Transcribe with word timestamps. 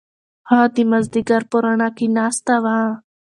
هغه 0.49 0.67
د 0.75 0.77
مازیګر 0.91 1.41
په 1.51 1.57
رڼا 1.63 1.89
کې 1.97 2.05
ناسته 2.17 2.55
وه. 2.63 2.79